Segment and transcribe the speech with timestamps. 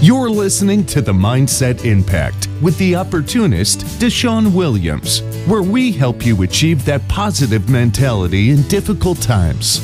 [0.00, 6.40] You're listening to The Mindset Impact with the opportunist, DeShaun Williams, where we help you
[6.42, 9.80] achieve that positive mentality in difficult times.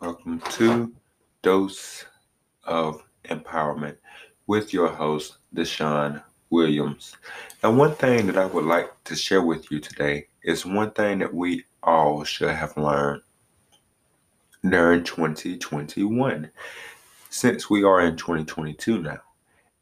[0.00, 0.90] Welcome to
[1.42, 2.06] Dose
[2.64, 3.98] of Empowerment
[4.46, 7.14] with your host, DeShaun Williams.
[7.62, 11.18] And one thing that I would like to share with you today is one thing
[11.18, 13.20] that we all should have learned
[14.68, 16.50] during 2021
[17.28, 19.20] since we are in 2022 now.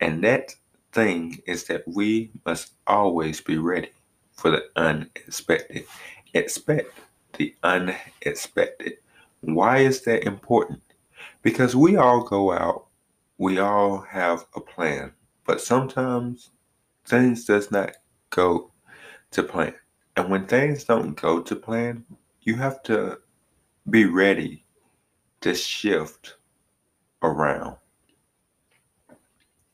[0.00, 0.54] And that
[0.92, 3.90] thing is that we must always be ready
[4.32, 5.84] for the unexpected.
[6.34, 6.98] Expect
[7.34, 8.94] the unexpected.
[9.42, 10.82] Why is that important?
[11.42, 12.86] Because we all go out,
[13.38, 15.12] we all have a plan,
[15.44, 16.50] but sometimes
[17.06, 17.92] things does not
[18.30, 18.70] go
[19.32, 19.74] to plan.
[20.16, 22.04] And when things don't go to plan,
[22.42, 23.18] you have to
[23.88, 24.61] be ready
[25.42, 26.36] to shift
[27.22, 27.76] around.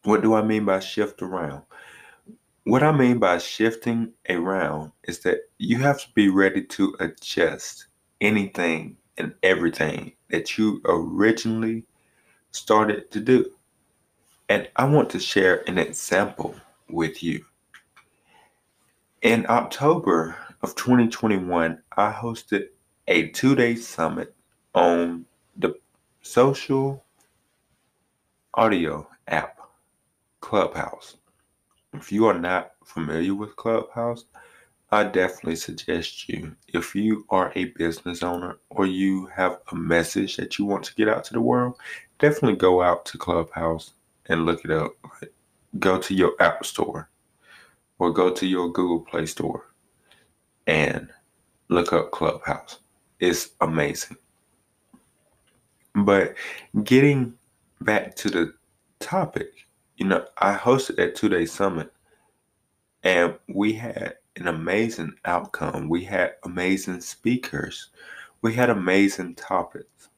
[0.04, 1.62] What do I mean by shift around?
[2.64, 7.86] What I mean by shifting around is that you have to be ready to adjust
[8.20, 11.84] anything and everything that you originally
[12.50, 13.50] started to do.
[14.48, 16.54] And I want to share an example
[16.88, 17.44] with you.
[19.22, 22.68] In October of 2021, I hosted
[23.08, 24.34] a two day summit
[24.74, 25.24] on
[25.58, 25.74] the
[26.22, 27.04] social
[28.54, 29.58] audio app,
[30.40, 31.16] Clubhouse.
[31.94, 34.24] If you are not familiar with Clubhouse,
[34.90, 40.36] I definitely suggest you, if you are a business owner or you have a message
[40.36, 41.76] that you want to get out to the world,
[42.18, 43.92] definitely go out to Clubhouse
[44.26, 44.92] and look it up.
[45.78, 47.10] Go to your App Store
[47.98, 49.66] or go to your Google Play Store
[50.66, 51.10] and
[51.68, 52.78] look up Clubhouse.
[53.20, 54.18] It's amazing.
[56.04, 56.34] But
[56.84, 57.34] getting
[57.80, 58.54] back to the
[59.00, 61.92] topic, you know, I hosted that two day summit
[63.02, 65.88] and we had an amazing outcome.
[65.88, 67.88] We had amazing speakers,
[68.42, 70.08] we had amazing topics.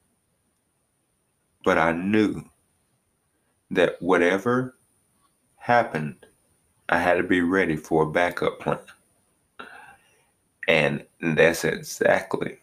[1.65, 2.43] But I knew
[3.71, 4.77] that whatever
[5.57, 6.27] happened,
[6.89, 8.79] I had to be ready for a backup plan.
[10.67, 12.59] And that's exactly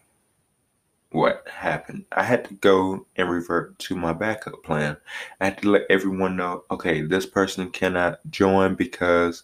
[1.12, 2.06] what happened.
[2.12, 4.98] I had to go and revert to my backup plan.
[5.40, 9.44] I had to let everyone know okay, this person cannot join because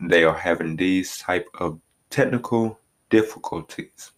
[0.00, 1.78] they are having these type of
[2.10, 2.78] technical
[3.10, 4.12] difficulties.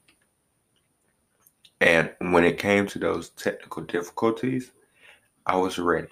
[1.81, 4.71] And when it came to those technical difficulties,
[5.47, 6.09] I was ready.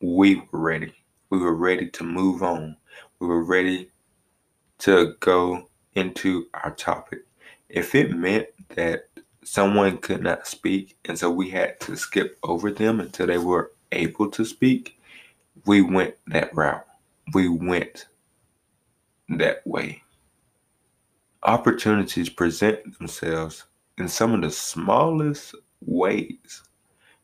[0.00, 0.92] We were ready.
[1.30, 2.76] We were ready to move on.
[3.20, 3.90] We were ready
[4.78, 7.20] to go into our topic.
[7.68, 9.06] If it meant that
[9.44, 13.72] someone could not speak, and so we had to skip over them until they were
[13.92, 14.98] able to speak,
[15.66, 16.86] we went that route.
[17.34, 18.06] We went
[19.28, 20.02] that way.
[21.42, 23.64] Opportunities present themselves
[23.98, 26.62] in some of the smallest ways,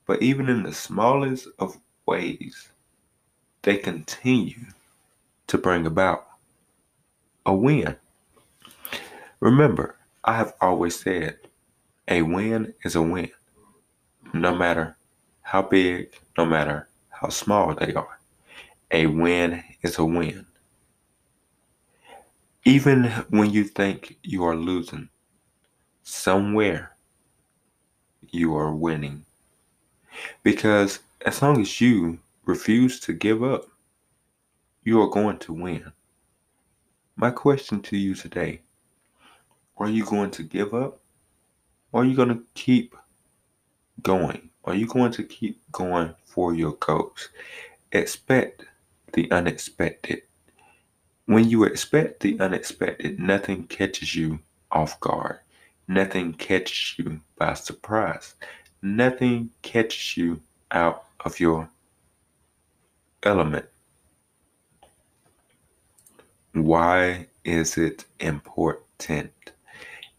[0.07, 2.69] but even in the smallest of ways,
[3.63, 4.67] they continue
[5.47, 6.27] to bring about
[7.47, 7.97] a win.
[9.41, 11.39] Remember, I have always said
[12.09, 13.31] a win is a win,
[14.33, 14.97] no matter
[15.43, 18.19] how big, no matter how small they are.
[18.91, 20.47] A win is a win.
[22.65, 25.11] Even when you think you are losing,
[26.03, 26.97] somewhere
[28.31, 29.25] you are winning.
[30.43, 33.67] Because as long as you refuse to give up,
[34.83, 35.93] you are going to win.
[37.17, 38.63] My question to you today
[39.77, 41.01] are you going to give up
[41.95, 42.95] are you going to keep
[44.03, 44.51] going?
[44.65, 47.29] Are you going to keep going for your goals?
[47.93, 48.65] Expect
[49.13, 50.23] the unexpected.
[51.27, 54.41] When you expect the unexpected, nothing catches you
[54.71, 55.39] off guard.
[55.87, 58.35] Nothing catches you by surprise.
[58.83, 60.41] Nothing catches you
[60.71, 61.71] out of your
[63.23, 63.67] element.
[66.53, 69.33] Why is it important?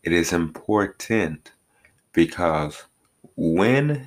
[0.02, 1.52] It is important
[2.20, 2.84] because
[3.38, 4.06] when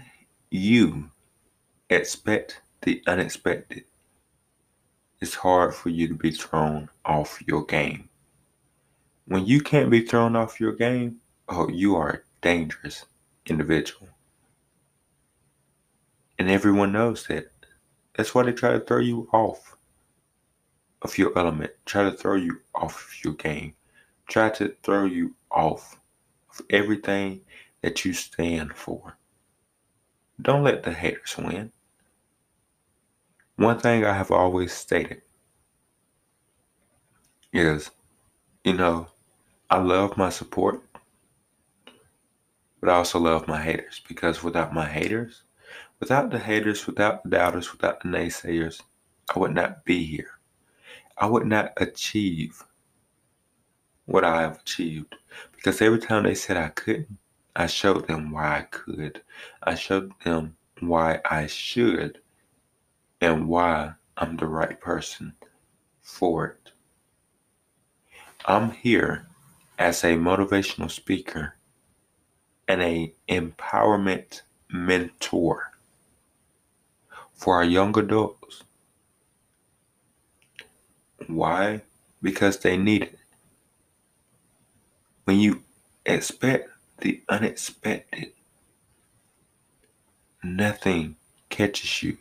[0.51, 1.09] you
[1.89, 3.85] expect the unexpected,
[5.23, 8.11] it's hard for you to be thrown off your game.
[9.25, 13.07] When you can't be thrown off your game, oh, you are a dangerous
[13.47, 14.09] individual.
[16.39, 17.47] And everyone knows that.
[18.15, 19.75] That's why they try to throw you off
[21.01, 23.73] of your element, try to throw you off your game,
[24.29, 25.99] try to throw you off
[26.51, 27.41] of everything
[27.83, 29.17] that you stand for.
[30.41, 31.73] don't let the haters win.
[33.57, 35.23] One thing I have always stated
[37.53, 37.91] is,
[38.65, 39.09] you know,
[39.71, 40.83] I love my support,
[42.81, 45.43] but I also love my haters because without my haters,
[46.01, 48.81] without the haters, without the doubters, without the naysayers,
[49.35, 50.39] I would not be here.
[51.19, 52.65] I would not achieve
[54.07, 55.15] what I have achieved
[55.55, 57.19] because every time they said I couldn't,
[57.55, 59.23] I showed them why I could.
[59.63, 62.21] I showed them why I should
[63.21, 65.35] and why I'm the right person
[66.01, 66.73] for it.
[68.47, 69.27] I'm here
[69.79, 71.57] as a motivational speaker
[72.67, 75.73] and a empowerment mentor
[77.35, 78.63] for our young adults.
[81.27, 81.83] Why?
[82.23, 83.19] Because they need it.
[85.25, 85.63] When you
[86.05, 86.72] expect
[87.03, 88.33] the unexpected.
[90.45, 91.17] Nothing
[91.51, 92.17] catches you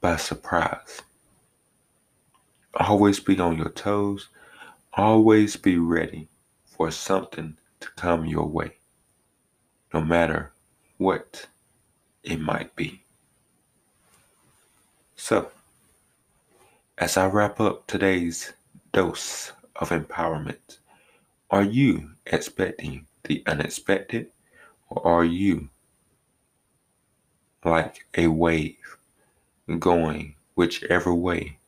[0.00, 1.02] by surprise.
[2.74, 4.28] Always be on your toes.
[4.94, 6.28] Always be ready
[6.64, 8.78] for something to come your way,
[9.92, 10.52] no matter
[10.96, 11.46] what
[12.22, 13.02] it might be.
[15.14, 15.50] So,
[16.96, 18.54] as I wrap up today's
[18.92, 20.78] dose of empowerment,
[21.50, 24.30] are you expecting the unexpected,
[24.88, 25.68] or are you
[27.64, 28.98] like a wave
[29.78, 31.58] going whichever way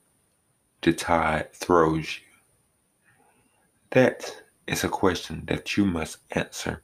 [0.83, 2.27] the tide throws you?
[3.91, 6.83] That is a question that you must answer.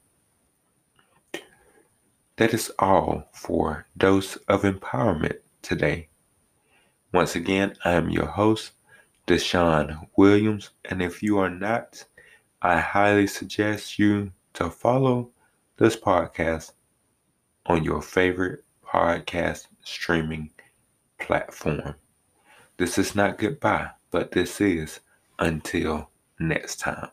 [2.37, 6.09] That is all for Dose of Empowerment today.
[7.13, 8.73] Once again, I am your host,
[9.27, 12.05] DeShaun Williams, and if you are not,
[12.63, 15.31] I highly suggest you to follow
[15.77, 16.73] this podcast
[17.67, 20.51] on your favorite podcast streaming
[21.21, 21.95] platform.
[22.77, 24.99] This is not goodbye, but this is
[25.39, 26.11] until
[26.41, 27.09] next time.